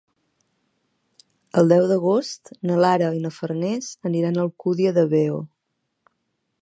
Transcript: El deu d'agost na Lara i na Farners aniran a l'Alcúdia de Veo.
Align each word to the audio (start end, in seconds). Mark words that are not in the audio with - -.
El 1.61 1.69
deu 1.73 1.85
d'agost 1.91 2.51
na 2.69 2.79
Lara 2.85 3.11
i 3.17 3.21
na 3.27 3.33
Farners 3.37 3.91
aniran 4.11 4.41
a 4.41 4.43
l'Alcúdia 4.43 4.95
de 5.01 5.05
Veo. 5.13 5.39